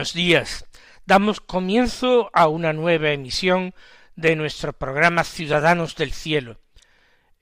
[0.00, 0.64] Buenos días.
[1.04, 3.74] Damos comienzo a una nueva emisión
[4.16, 6.58] de nuestro programa Ciudadanos del Cielo,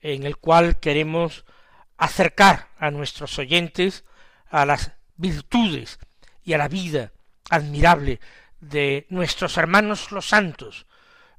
[0.01, 1.45] en el cual queremos
[1.97, 4.03] acercar a nuestros oyentes
[4.49, 5.99] a las virtudes
[6.43, 7.13] y a la vida
[7.49, 8.19] admirable
[8.59, 10.85] de nuestros hermanos los santos,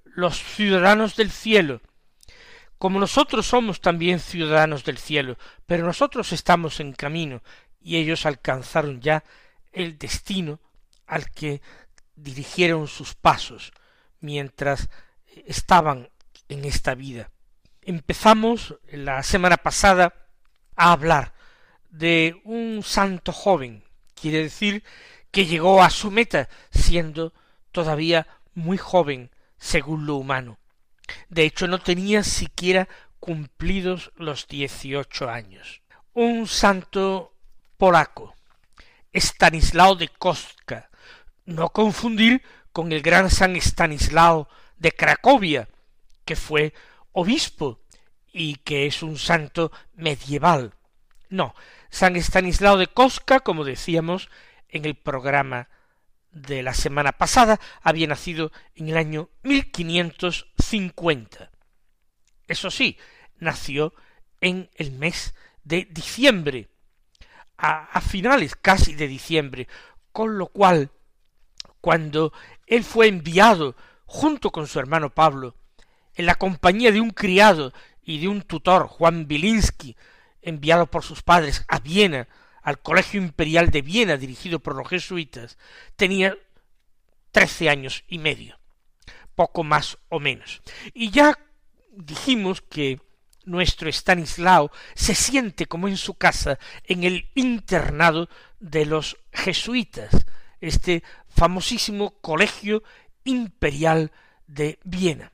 [0.04, 1.82] los ciudadanos del cielo,
[2.78, 7.42] como nosotros somos también ciudadanos del cielo, pero nosotros estamos en camino
[7.78, 9.22] y ellos alcanzaron ya
[9.74, 10.60] el destino
[11.10, 11.60] al que
[12.14, 13.72] dirigieron sus pasos
[14.20, 14.88] mientras
[15.44, 16.08] estaban
[16.48, 17.30] en esta vida.
[17.82, 20.14] Empezamos la semana pasada
[20.76, 21.34] a hablar
[21.90, 23.82] de un santo joven,
[24.14, 24.84] quiere decir
[25.32, 27.34] que llegó a su meta siendo
[27.72, 30.58] todavía muy joven según lo humano.
[31.28, 32.88] De hecho no tenía siquiera
[33.18, 35.82] cumplidos los dieciocho años.
[36.12, 37.34] Un santo
[37.76, 38.36] polaco,
[39.12, 40.89] Stanislao de Kostka,
[41.44, 42.42] no confundir
[42.72, 45.68] con el gran San Stanislao de Cracovia,
[46.24, 46.72] que fue
[47.12, 47.80] obispo
[48.32, 50.74] y que es un santo medieval.
[51.28, 51.54] No,
[51.90, 54.28] San Stanislao de Kostka, como decíamos
[54.68, 55.68] en el programa
[56.30, 61.50] de la semana pasada, había nacido en el año 1550.
[62.46, 62.96] Eso sí,
[63.38, 63.92] nació
[64.40, 65.34] en el mes
[65.64, 66.68] de diciembre,
[67.56, 69.68] a, finales casi de diciembre,
[70.12, 70.90] con lo cual,
[71.80, 72.32] cuando
[72.66, 73.76] él fue enviado
[74.06, 75.54] junto con su hermano Pablo,
[76.14, 79.96] en la compañía de un criado y de un tutor, Juan Bilinsky,
[80.42, 82.28] enviado por sus padres a Viena,
[82.62, 85.58] al Colegio Imperial de Viena, dirigido por los jesuitas,
[85.96, 86.36] tenía
[87.32, 88.58] trece años y medio,
[89.34, 90.60] poco más o menos.
[90.92, 91.38] Y ya
[91.92, 93.00] dijimos que
[93.44, 100.10] nuestro Stanislao se siente como en su casa en el internado de los jesuitas,
[100.60, 102.82] este famosísimo colegio
[103.24, 104.12] imperial
[104.46, 105.32] de Viena,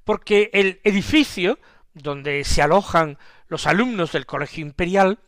[0.03, 1.59] porque el edificio
[1.93, 3.17] donde se alojan
[3.47, 5.19] los alumnos del Colegio Imperial,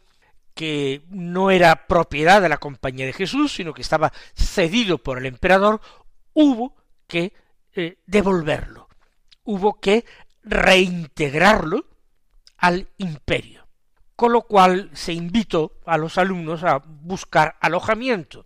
[0.54, 5.26] que no era propiedad de la Compañía de Jesús, sino que estaba cedido por el
[5.26, 5.82] emperador,
[6.34, 6.76] hubo
[7.08, 7.34] que
[7.74, 8.88] eh, devolverlo,
[9.44, 10.06] hubo que
[10.44, 11.86] reintegrarlo
[12.58, 13.66] al imperio
[14.16, 18.46] con lo cual se invitó a los alumnos a buscar alojamiento.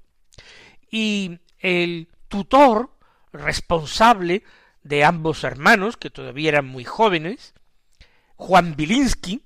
[0.90, 2.90] Y el tutor
[3.31, 4.44] responsable
[4.90, 7.54] de ambos hermanos, que todavía eran muy jóvenes,
[8.38, 9.44] Juan Bilinsky,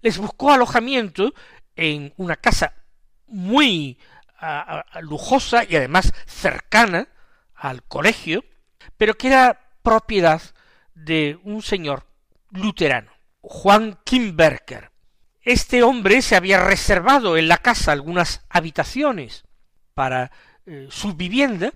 [0.00, 1.34] les buscó alojamiento
[1.74, 2.74] en una casa
[3.26, 3.98] muy
[5.02, 7.08] lujosa y además cercana
[7.54, 8.44] al colegio,
[8.96, 10.40] pero que era propiedad
[10.94, 12.06] de un señor
[12.50, 14.92] luterano, Juan Kimberger.
[15.42, 19.42] Este hombre se había reservado en la casa algunas habitaciones
[19.94, 20.30] para
[20.64, 21.72] eh, su vivienda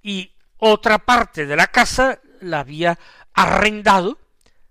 [0.00, 2.98] y otra parte de la casa la había
[3.34, 4.18] arrendado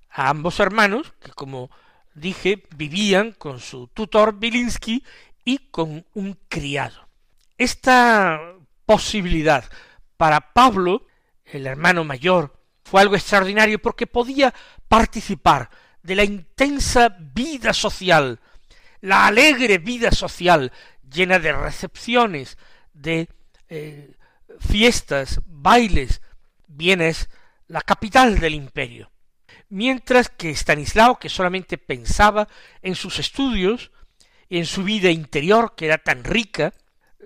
[0.09, 1.69] a ambos hermanos, que como
[2.13, 5.03] dije, vivían con su tutor Bilinski
[5.43, 7.07] y con un criado.
[7.57, 9.65] Esta posibilidad
[10.17, 11.05] para Pablo,
[11.45, 14.53] el hermano mayor, fue algo extraordinario porque podía
[14.87, 15.69] participar
[16.01, 18.39] de la intensa vida social,
[19.01, 20.71] la alegre vida social,
[21.11, 22.57] llena de recepciones,
[22.93, 23.27] de
[23.69, 24.15] eh,
[24.59, 26.21] fiestas, bailes,
[26.67, 27.29] bienes,
[27.67, 29.11] la capital del imperio.
[29.69, 32.47] Mientras que Stanislao, que solamente pensaba
[32.81, 33.91] en sus estudios
[34.47, 36.73] y en su vida interior, que era tan rica,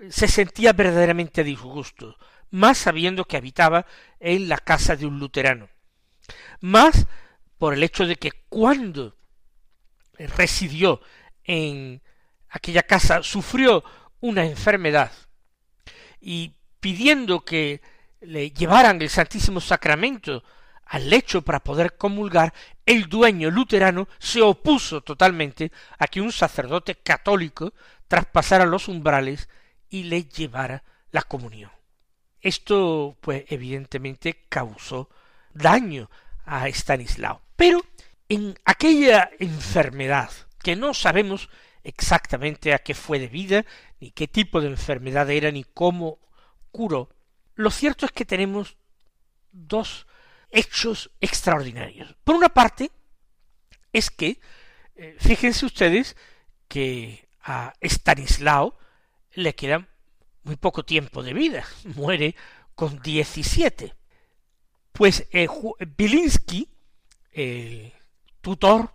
[0.08, 2.16] se sentía verdaderamente disgusto,
[2.50, 3.86] más sabiendo que habitaba
[4.18, 5.68] en la casa de un luterano,
[6.60, 7.06] más
[7.58, 9.16] por el hecho de que cuando
[10.18, 11.00] residió
[11.44, 12.02] en
[12.48, 13.84] aquella casa sufrió
[14.20, 15.12] una enfermedad
[16.20, 17.80] y pidiendo que
[18.20, 20.42] le llevaran el Santísimo Sacramento
[20.86, 22.52] al lecho para poder comulgar,
[22.84, 27.72] el dueño luterano se opuso totalmente a que un sacerdote católico
[28.08, 29.48] traspasara los umbrales
[29.88, 30.82] y le llevara
[31.12, 31.70] la comunión.
[32.40, 35.10] Esto, pues, evidentemente causó
[35.52, 36.10] daño
[36.44, 37.40] a Stanislao.
[37.54, 37.84] Pero
[38.28, 40.30] en aquella enfermedad,
[40.62, 41.50] que no sabemos
[41.84, 43.64] exactamente a qué fue debida,
[44.00, 46.18] ni qué tipo de enfermedad era, ni cómo
[46.72, 47.10] curó,
[47.54, 48.76] lo cierto es que tenemos
[49.52, 50.06] dos
[50.50, 52.14] hechos extraordinarios.
[52.24, 52.90] Por una parte,
[53.92, 54.40] es que,
[54.94, 56.16] eh, fíjense ustedes
[56.68, 58.76] que a Stanislao
[59.32, 59.88] le queda
[60.42, 62.34] muy poco tiempo de vida, muere
[62.74, 63.94] con diecisiete.
[64.92, 65.48] Pues eh,
[67.32, 67.92] el
[68.40, 68.94] tutor,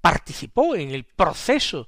[0.00, 1.86] participó en el proceso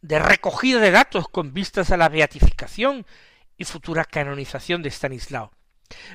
[0.00, 3.04] de recogida de datos con vistas a la beatificación
[3.58, 5.52] y futura canonización de Stanislao.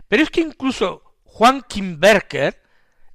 [0.08, 2.62] Pero es que incluso Juan Kimberger,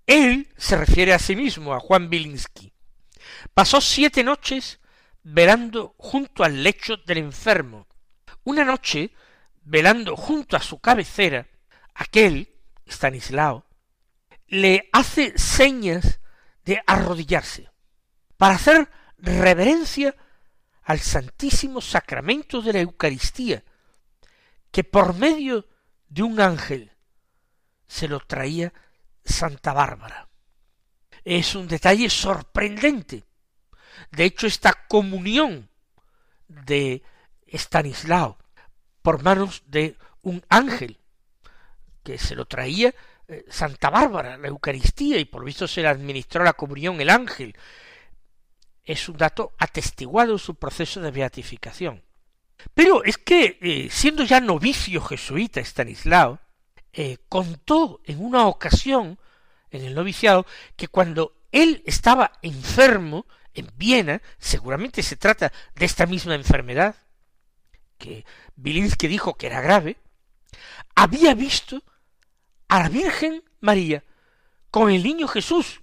[0.08, 2.74] él se refiere a sí mismo, a Juan Bilinski.
[3.54, 4.80] Pasó siete noches
[5.22, 7.88] velando junto al lecho del enfermo.
[8.44, 9.12] Una noche,
[9.64, 11.48] velando junto a su cabecera,
[11.94, 12.50] aquel,
[12.88, 13.66] Stanislao,
[14.48, 16.20] le hace señas
[16.64, 17.70] de arrodillarse,
[18.38, 20.16] para hacer reverencia
[20.86, 23.64] al Santísimo Sacramento de la Eucaristía,
[24.72, 25.68] que por medio
[26.08, 26.92] de un ángel
[27.88, 28.74] se lo traía
[29.24, 30.30] Santa Bárbara.
[31.24, 33.24] Es un detalle sorprendente.
[34.12, 35.70] De hecho, esta comunión
[36.48, 37.02] de
[37.52, 38.38] Stanislao
[39.02, 41.00] por manos de un ángel
[42.04, 42.94] que se lo traía
[43.28, 47.56] eh, Santa Bárbara, la Eucaristía, y por visto se le administró la comunión el ángel,
[48.86, 52.04] es un dato atestiguado en su proceso de beatificación.
[52.74, 56.40] Pero es que, eh, siendo ya novicio jesuita Stanislao,
[56.94, 59.20] eh, contó en una ocasión,
[59.70, 66.06] en el noviciado, que cuando él estaba enfermo en Viena, seguramente se trata de esta
[66.06, 66.96] misma enfermedad,
[67.98, 68.26] que
[68.56, 69.98] Bilinsky dijo que era grave,
[70.96, 71.82] había visto
[72.68, 74.04] a la Virgen María
[74.72, 75.82] con el niño Jesús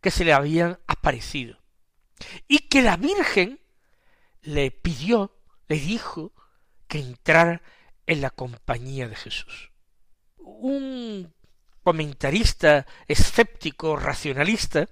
[0.00, 1.58] que se le habían aparecido,
[2.48, 3.60] y que la Virgen
[4.42, 5.36] le pidió
[5.68, 6.32] le dijo
[6.86, 7.62] que entrara
[8.06, 9.72] en la compañía de Jesús.
[10.38, 11.34] Un
[11.82, 14.88] comentarista escéptico, racionalista,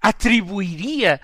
[0.00, 1.20] atribuiría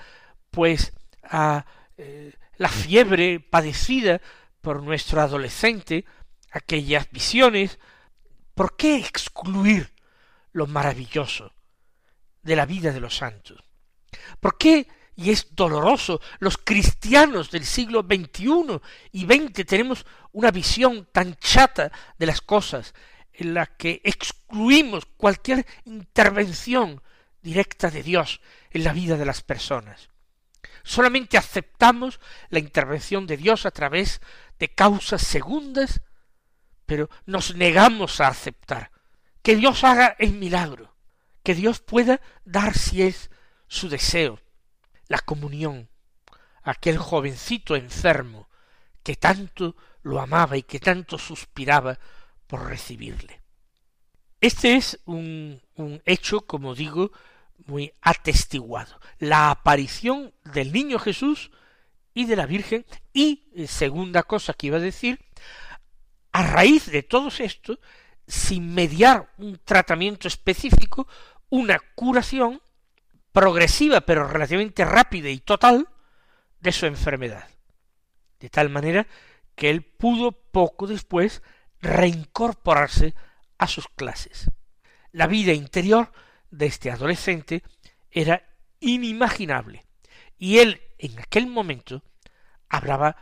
[0.50, 1.64] pues a
[1.96, 4.20] eh, la fiebre padecida
[4.60, 6.04] por nuestro adolescente
[6.50, 7.78] aquellas visiones,
[8.54, 9.94] ¿por qué excluir
[10.52, 11.54] lo maravilloso
[12.42, 13.62] de la vida de los santos?
[14.40, 14.88] ¿Por qué?
[15.18, 16.20] Y es doloroso.
[16.38, 22.94] Los cristianos del siglo XXI y XX tenemos una visión tan chata de las cosas
[23.32, 27.02] en la que excluimos cualquier intervención
[27.42, 30.08] directa de Dios en la vida de las personas.
[30.84, 34.20] Solamente aceptamos la intervención de Dios a través
[34.60, 36.00] de causas segundas,
[36.86, 38.92] pero nos negamos a aceptar
[39.42, 40.94] que Dios haga el milagro,
[41.42, 43.30] que Dios pueda dar si es
[43.66, 44.38] su deseo,
[45.08, 45.88] la comunión,
[46.62, 48.48] aquel jovencito enfermo
[49.02, 51.98] que tanto lo amaba y que tanto suspiraba
[52.46, 53.40] por recibirle.
[54.40, 57.10] Este es un, un hecho, como digo,
[57.66, 59.00] muy atestiguado.
[59.18, 61.50] La aparición del niño Jesús
[62.14, 65.20] y de la Virgen y, eh, segunda cosa que iba a decir,
[66.32, 67.78] a raíz de todo esto,
[68.26, 71.08] sin mediar un tratamiento específico,
[71.48, 72.60] una curación
[73.32, 75.88] progresiva pero relativamente rápida y total
[76.60, 77.48] de su enfermedad.
[78.40, 79.06] De tal manera
[79.54, 81.42] que él pudo poco después
[81.80, 83.14] reincorporarse
[83.58, 84.50] a sus clases.
[85.12, 86.12] La vida interior
[86.50, 87.62] de este adolescente
[88.10, 88.42] era
[88.80, 89.84] inimaginable,
[90.38, 92.02] y él en aquel momento
[92.68, 93.16] hablaba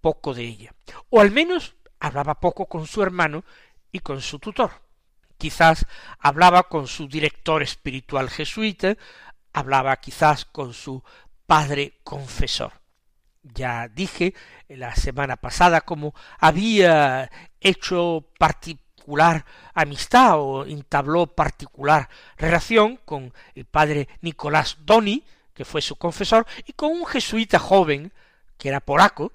[0.00, 0.74] poco de ella,
[1.08, 3.44] o al menos hablaba poco con su hermano
[3.92, 4.70] y con su tutor.
[5.36, 5.86] Quizás
[6.18, 8.96] hablaba con su director espiritual jesuita,
[9.52, 11.02] hablaba quizás con su
[11.46, 12.72] padre confesor.
[13.42, 14.34] Ya dije
[14.68, 17.30] la semana pasada cómo había
[17.60, 25.96] hecho particular amistad o entabló particular relación con el padre Nicolás Doni, que fue su
[25.96, 28.12] confesor, y con un jesuita joven,
[28.58, 29.32] que era polaco,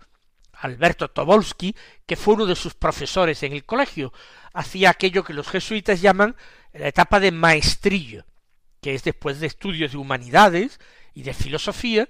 [0.54, 4.14] Alberto Tobolski, que fue uno de sus profesores en el colegio,
[4.54, 6.36] hacía aquello que los jesuitas llaman
[6.74, 8.26] la etapa de maestrillo,
[8.86, 10.80] que es después de estudios de humanidades
[11.16, 12.08] y de filosofía,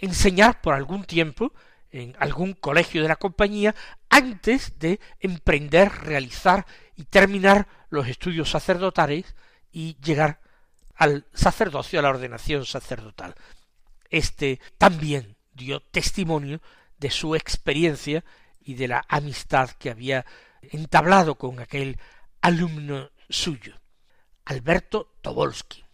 [0.00, 1.52] enseñar por algún tiempo
[1.92, 3.76] en algún colegio de la compañía
[4.08, 9.36] antes de emprender, realizar y terminar los estudios sacerdotales
[9.70, 10.40] y llegar
[10.96, 13.36] al sacerdocio, a la ordenación sacerdotal.
[14.10, 16.60] Este también dio testimonio
[16.98, 18.24] de su experiencia
[18.60, 20.26] y de la amistad que había
[20.62, 21.96] entablado con aquel
[22.40, 23.80] alumno suyo,
[24.46, 25.84] Alberto Tobolsky.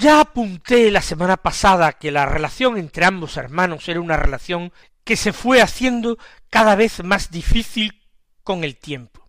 [0.00, 5.16] Ya apunté la semana pasada que la relación entre ambos hermanos era una relación que
[5.16, 6.18] se fue haciendo
[6.50, 8.00] cada vez más difícil
[8.44, 9.28] con el tiempo.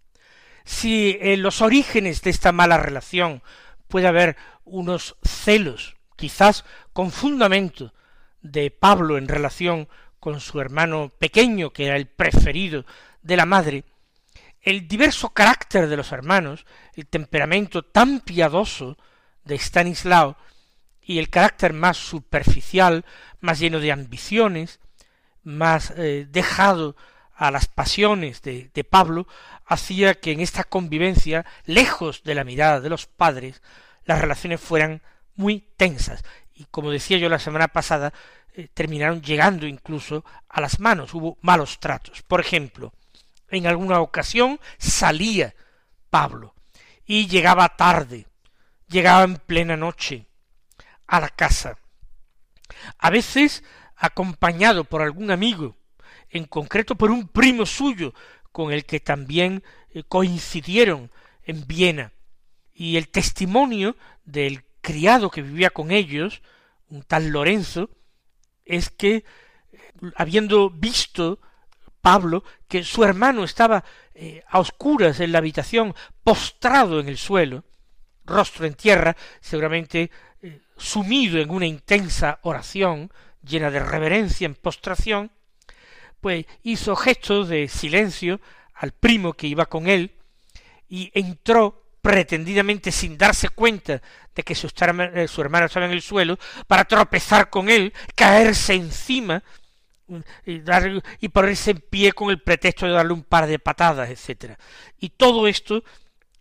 [0.65, 3.41] Si en los orígenes de esta mala relación
[3.88, 7.91] puede haber unos celos, quizás con fundamento,
[8.43, 12.85] de Pablo en relación con su hermano pequeño, que era el preferido
[13.23, 13.85] de la madre,
[14.61, 18.99] el diverso carácter de los hermanos, el temperamento tan piadoso
[19.45, 20.38] de Stanislao
[21.09, 23.03] y el carácter más superficial,
[23.39, 24.79] más lleno de ambiciones,
[25.41, 26.95] más eh, dejado
[27.33, 29.27] a las pasiones de, Pablo,
[29.65, 33.63] hacía que en esta convivencia, lejos de la mirada de los padres,
[34.05, 35.01] las relaciones fueran
[35.33, 36.23] muy tensas.
[36.53, 38.13] Y como decía yo la semana pasada,
[38.53, 42.21] eh, terminaron llegando incluso a las manos, hubo malos tratos.
[42.21, 42.93] Por ejemplo,
[43.49, 45.55] en alguna ocasión salía
[46.11, 46.53] Pablo
[47.03, 48.27] y llegaba tarde,
[48.87, 50.28] llegaba en plena noche
[51.09, 51.79] a la casa,
[52.99, 53.63] a veces
[53.95, 55.75] acompañado por algún amigo,
[56.29, 58.13] en concreto por un primo suyo,
[58.51, 61.11] con el que también eh, coincidieron
[61.43, 62.13] en Viena,
[62.73, 66.41] y el testimonio del criado que vivía con ellos,
[66.89, 67.89] un tal Lorenzo,
[68.63, 69.25] es que,
[70.15, 71.39] habiendo visto
[72.01, 77.65] Pablo que su hermano estaba eh, a oscuras en la habitación, postrado en el suelo,
[78.25, 80.09] rostro en tierra, seguramente eh,
[80.79, 83.12] sumido en una intensa oración,
[83.43, 85.31] llena de reverencia en postración,
[86.21, 88.41] pues hizo gestos de silencio
[88.74, 90.12] al primo que iba con él
[90.88, 94.01] y entró pretendidamente sin darse cuenta
[94.33, 98.74] de que su, eh, su hermano estaba en el suelo, para tropezar con él, caerse
[98.74, 99.43] encima
[100.45, 100.62] y,
[101.19, 104.57] y ponerse en pie con el pretexto de darle un par de patadas, etcétera.
[105.00, 105.83] Y todo esto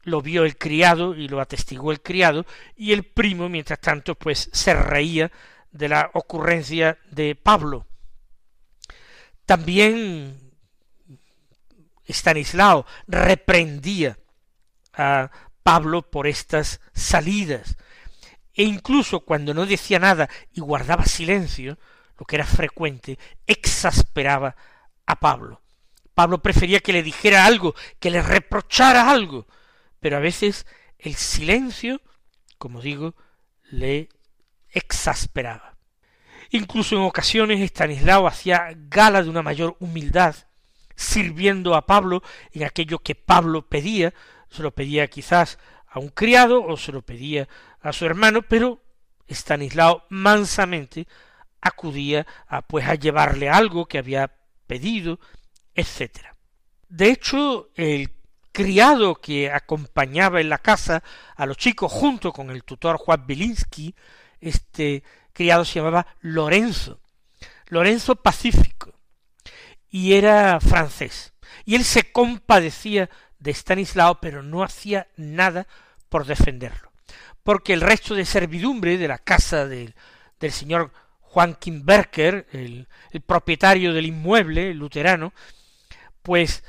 [0.08, 2.46] lo vio el criado y lo atestiguó el criado,
[2.76, 5.30] y el primo, mientras tanto, pues se reía
[5.70, 7.86] de la ocurrencia de Pablo.
[9.46, 10.38] También
[12.06, 14.18] Stanislao reprendía
[14.92, 15.30] a
[15.62, 17.76] Pablo por estas salidas,
[18.54, 21.78] e incluso cuando no decía nada y guardaba silencio,
[22.18, 24.56] lo que era frecuente, exasperaba
[25.06, 25.62] a Pablo.
[26.14, 29.46] Pablo prefería que le dijera algo, que le reprochara algo,
[30.00, 30.66] pero a veces
[30.98, 32.00] el silencio,
[32.58, 33.14] como digo,
[33.70, 34.08] le
[34.70, 35.76] exasperaba.
[36.50, 40.34] Incluso en ocasiones Estanislao hacía gala de una mayor humildad,
[40.96, 44.14] sirviendo a Pablo en aquello que Pablo pedía,
[44.50, 47.48] se lo pedía quizás a un criado o se lo pedía
[47.80, 48.82] a su hermano, pero
[49.26, 51.06] Estanislao mansamente
[51.60, 54.32] acudía a pues a llevarle algo que había
[54.66, 55.20] pedido,
[55.74, 56.34] etcétera.
[56.88, 58.10] De hecho, el
[58.58, 61.04] criado que acompañaba en la casa
[61.36, 63.94] a los chicos junto con el tutor Juan Belinsky,
[64.40, 67.00] este criado se llamaba Lorenzo,
[67.68, 68.92] Lorenzo Pacífico,
[69.88, 71.34] y era francés.
[71.66, 75.68] Y él se compadecía de Stanislao, pero no hacía nada
[76.08, 76.90] por defenderlo,
[77.44, 79.94] porque el resto de servidumbre de la casa del,
[80.50, 85.32] señor Juan Kimberker, el, el propietario del inmueble luterano,
[86.22, 86.64] pues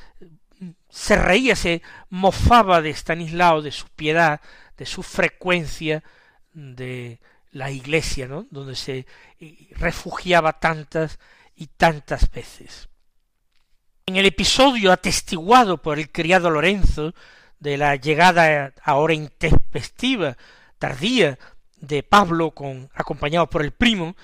[0.89, 4.41] se reía, se mofaba de Stanislao, de su piedad,
[4.77, 6.03] de su frecuencia,
[6.53, 7.19] de
[7.51, 9.05] la iglesia, donde se
[9.71, 11.19] refugiaba tantas
[11.55, 12.89] y tantas veces.
[14.05, 17.13] En el episodio atestiguado por el criado Lorenzo
[17.59, 20.37] de la llegada ahora intempestiva,
[20.79, 21.37] tardía,
[21.81, 24.15] de Pablo con acompañado por el primo,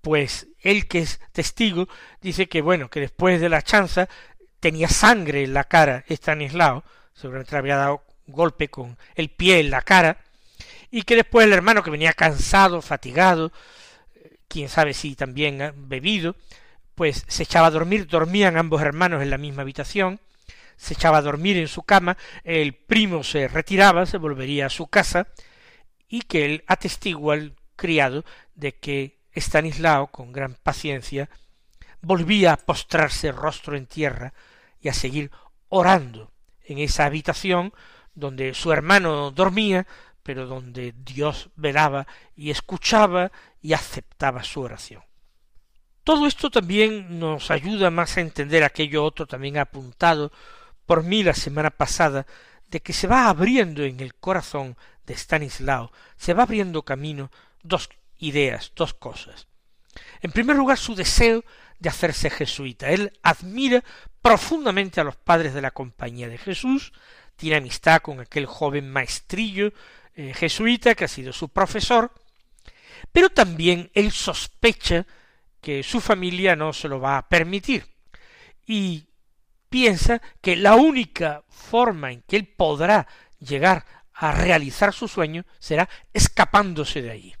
[0.00, 1.88] pues él que es testigo
[2.20, 4.08] dice que bueno, que después de la chanza
[4.60, 6.84] tenía sangre en la cara Estanislao,
[7.14, 10.18] seguramente le había dado golpe con el pie en la cara,
[10.90, 13.52] y que después el hermano que venía cansado, fatigado,
[14.48, 16.36] quién sabe si también bebido,
[16.94, 20.20] pues se echaba a dormir, dormían ambos hermanos en la misma habitación,
[20.76, 24.86] se echaba a dormir en su cama, el primo se retiraba, se volvería a su
[24.86, 25.28] casa,
[26.08, 31.28] y que él atestigua al criado de que Estanislao, con gran paciencia,
[32.00, 34.32] volvía a postrarse rostro en tierra
[34.80, 35.30] y a seguir
[35.68, 36.30] orando
[36.64, 37.72] en esa habitación
[38.14, 39.86] donde su hermano dormía,
[40.22, 42.06] pero donde Dios velaba
[42.36, 43.32] y escuchaba
[43.62, 45.02] y aceptaba su oración.
[46.04, 50.32] Todo esto también nos ayuda más a entender aquello otro también apuntado
[50.86, 52.26] por mí la semana pasada,
[52.70, 57.30] de que se va abriendo en el corazón de Stanislao, se va abriendo camino
[57.62, 59.48] dos ideas, dos cosas.
[60.20, 61.44] En primer lugar, su deseo
[61.78, 62.90] de hacerse jesuita.
[62.90, 63.84] Él admira
[64.22, 66.92] profundamente a los padres de la Compañía de Jesús,
[67.36, 69.72] tiene amistad con aquel joven maestrillo
[70.14, 72.12] eh, jesuita que ha sido su profesor,
[73.12, 75.06] pero también él sospecha
[75.60, 77.86] que su familia no se lo va a permitir
[78.66, 79.08] y
[79.68, 83.06] piensa que la única forma en que él podrá
[83.38, 87.34] llegar a realizar su sueño será escapándose de allí.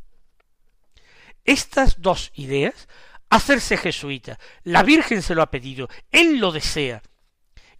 [1.44, 2.88] Estas dos ideas
[3.30, 4.38] hacerse jesuita.
[4.64, 7.02] La Virgen se lo ha pedido, él lo desea.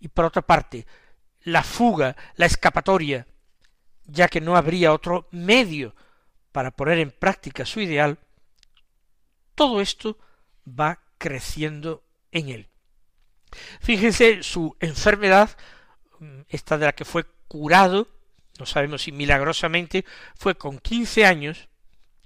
[0.01, 0.87] Y por otra parte,
[1.43, 3.27] la fuga, la escapatoria,
[4.05, 5.95] ya que no habría otro medio
[6.53, 8.19] para poner en práctica su ideal,
[9.55, 10.19] todo esto
[10.69, 12.69] va creciendo en él.
[13.81, 15.57] Fíjense su enfermedad,
[16.49, 18.09] esta de la que fue curado,
[18.59, 20.05] no sabemos si milagrosamente,
[20.37, 21.69] fue con quince años,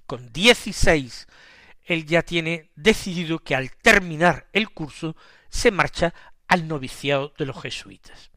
[0.05, 1.27] con dieciséis
[1.85, 5.15] él ya tiene decidido que al terminar el curso
[5.49, 6.13] se marcha
[6.47, 8.31] al noviciado de los jesuitas.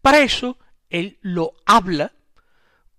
[0.00, 2.12] Para eso, él lo habla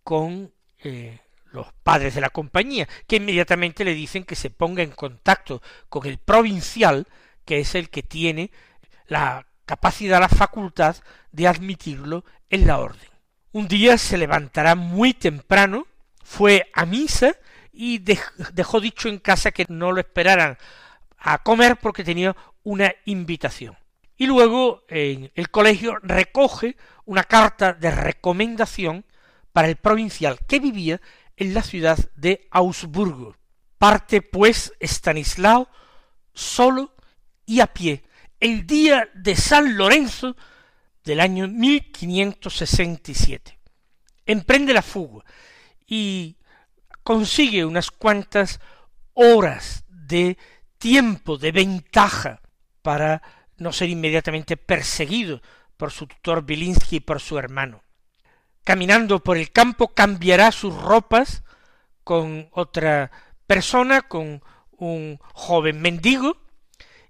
[0.03, 1.19] con eh,
[1.51, 6.05] los padres de la compañía, que inmediatamente le dicen que se ponga en contacto con
[6.05, 7.07] el provincial,
[7.45, 8.51] que es el que tiene
[9.07, 10.95] la capacidad, la facultad
[11.31, 13.09] de admitirlo en la orden.
[13.51, 15.87] Un día se levantará muy temprano,
[16.23, 17.35] fue a misa
[17.81, 20.57] y dejó dicho en casa que no lo esperaran
[21.17, 23.77] a comer porque tenía una invitación.
[24.17, 29.05] Y luego en el colegio recoge una carta de recomendación
[29.53, 30.99] para el provincial que vivía
[31.37, 33.37] en la ciudad de Augsburgo.
[33.77, 35.69] Parte pues Stanislao
[36.33, 36.93] solo
[37.45, 38.03] y a pie
[38.41, 40.35] el día de San Lorenzo
[41.05, 43.57] del año 1567.
[44.25, 45.23] Emprende la fuga
[45.87, 46.35] y
[47.09, 48.59] consigue unas cuantas
[49.15, 50.37] horas de
[50.77, 52.39] tiempo, de ventaja,
[52.83, 53.23] para
[53.57, 55.41] no ser inmediatamente perseguido
[55.75, 57.81] por su tutor Bilinsky y por su hermano.
[58.63, 61.41] Caminando por el campo cambiará sus ropas
[62.03, 63.09] con otra
[63.47, 64.43] persona, con
[64.77, 66.37] un joven mendigo,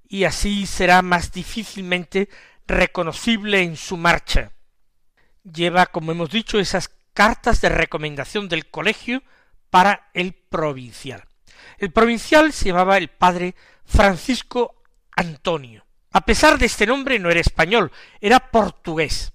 [0.07, 2.29] y así será más difícilmente
[2.65, 4.53] reconocible en su marcha.
[5.43, 9.23] Lleva, como hemos dicho, esas cartas de recomendación del colegio
[9.69, 11.23] para el provincial.
[11.77, 13.55] El provincial se llamaba el padre
[13.85, 15.85] Francisco Antonio.
[16.11, 19.31] A pesar de este nombre no era español, era portugués.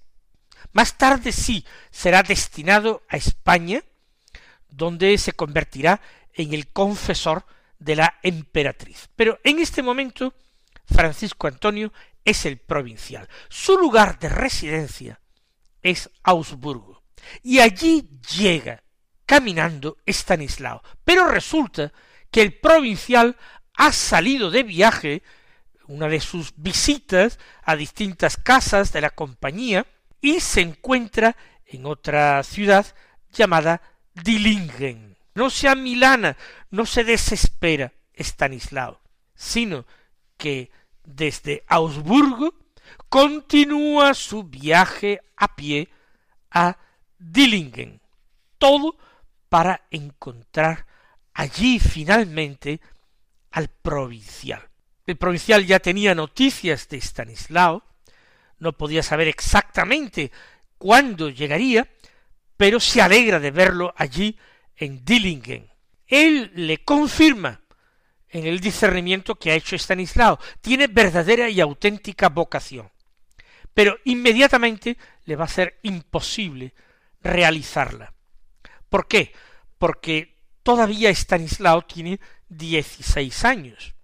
[0.73, 3.81] Más tarde sí será destinado a España,
[4.69, 6.01] donde se convertirá
[6.33, 7.45] en el confesor
[7.79, 9.09] de la emperatriz.
[9.15, 10.33] Pero en este momento
[10.85, 11.93] Francisco Antonio
[12.23, 13.29] es el provincial.
[13.49, 15.21] Su lugar de residencia
[15.81, 17.03] es Augsburgo.
[17.41, 18.83] Y allí llega
[19.25, 20.81] caminando Estanislao.
[21.03, 21.91] Pero resulta
[22.31, 23.35] que el provincial
[23.75, 25.23] ha salido de viaje,
[25.87, 29.85] una de sus visitas a distintas casas de la compañía,
[30.21, 31.35] y se encuentra
[31.65, 32.85] en otra ciudad
[33.31, 33.81] llamada
[34.13, 35.17] Dillingen.
[35.33, 36.37] No se amilana,
[36.71, 38.99] no se desespera Estanislao,
[39.35, 39.85] sino
[40.37, 40.71] que
[41.03, 42.53] desde Augsburgo
[43.09, 45.89] continúa su viaje a pie
[46.51, 46.77] a
[47.19, 48.01] Dillingen,
[48.57, 48.97] todo
[49.55, 50.85] para encontrar
[51.33, 52.81] allí finalmente
[53.51, 54.67] al provincial.
[55.07, 57.81] El provincial ya tenía noticias de Stanislao,
[58.59, 60.29] no podía saber exactamente
[60.77, 61.87] cuándo llegaría,
[62.57, 64.37] pero se alegra de verlo allí
[64.75, 65.71] en Dillingen.
[66.05, 67.61] Él le confirma
[68.27, 70.37] en el discernimiento que ha hecho Stanislao.
[70.59, 72.91] Tiene verdadera y auténtica vocación.
[73.73, 76.73] Pero inmediatamente le va a ser imposible
[77.21, 78.14] realizarla.
[78.89, 79.33] ¿Por qué?
[79.77, 82.19] Porque todavía Stanislao tiene
[82.49, 83.95] dieciséis años.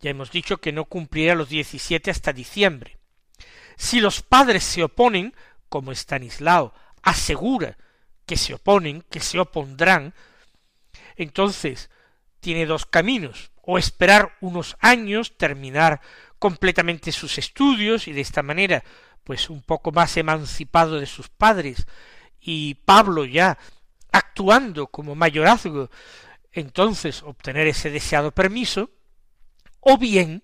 [0.00, 2.98] Ya hemos dicho que no cumplirá los diecisiete hasta diciembre.
[3.76, 5.34] Si los padres se oponen,
[5.68, 7.78] como Stanislao asegura
[8.26, 10.14] que se oponen, que se opondrán,
[11.16, 11.90] entonces
[12.40, 16.00] tiene dos caminos, o esperar unos años, terminar
[16.38, 18.82] completamente sus estudios y de esta manera
[19.24, 21.86] pues un poco más emancipado de sus padres
[22.40, 23.58] y Pablo ya
[24.12, 25.90] actuando como mayorazgo
[26.52, 28.90] entonces obtener ese deseado permiso
[29.80, 30.42] o bien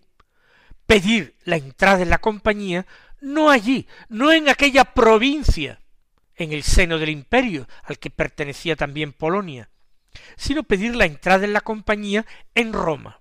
[0.86, 2.86] pedir la entrada en la compañía
[3.20, 5.80] no allí, no en aquella provincia
[6.36, 9.70] en el seno del imperio al que pertenecía también Polonia,
[10.36, 13.20] sino pedir la entrada en la compañía en Roma.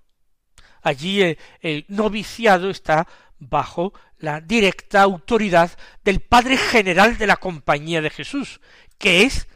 [0.82, 3.08] Allí el, noviciado está
[3.40, 5.72] bajo la directa autoridad
[6.04, 8.62] del Padre General de la Compañía de Jesús,
[8.98, 9.48] que es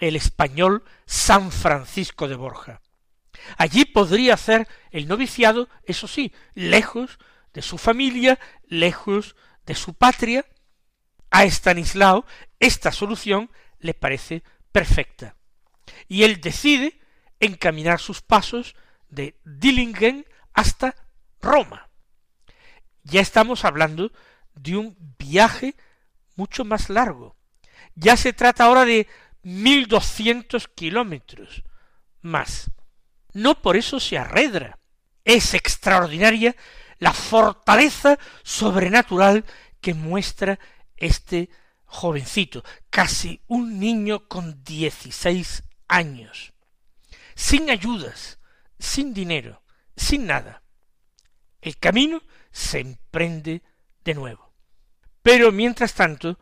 [0.00, 2.80] el español San Francisco de Borja.
[3.56, 7.18] Allí podría hacer el noviciado, eso sí, lejos
[7.52, 9.36] de su familia, lejos
[9.66, 10.44] de su patria.
[11.30, 12.26] A Estanislao
[12.58, 15.36] esta solución le parece perfecta
[16.08, 16.98] y él decide
[17.38, 18.74] encaminar sus pasos
[19.08, 20.94] de Dillingen hasta
[21.40, 21.88] Roma.
[23.02, 24.12] Ya estamos hablando
[24.54, 25.74] de un viaje
[26.36, 27.36] mucho más largo.
[27.94, 29.08] Ya se trata ahora de
[29.42, 31.62] mil doscientos kilómetros
[32.20, 32.70] más.
[33.32, 34.78] No por eso se arredra.
[35.24, 36.56] Es extraordinaria
[36.98, 39.44] la fortaleza sobrenatural
[39.80, 40.58] que muestra
[40.96, 41.50] este
[41.84, 46.52] jovencito, casi un niño con dieciséis años,
[47.34, 48.38] sin ayudas,
[48.78, 49.62] sin dinero,
[49.96, 50.62] sin nada.
[51.60, 52.22] El camino
[52.52, 53.62] se emprende
[54.04, 54.52] de nuevo.
[55.22, 56.38] Pero mientras tanto,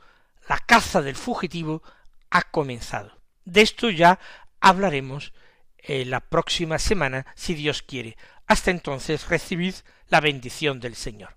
[0.49, 1.83] la caza del fugitivo
[2.31, 3.21] ha comenzado.
[3.45, 4.19] De esto ya
[4.61, 5.33] hablaremos
[5.79, 8.17] eh, la próxima semana, si Dios quiere.
[8.47, 9.75] Hasta entonces recibid
[10.09, 11.37] la bendición del Señor.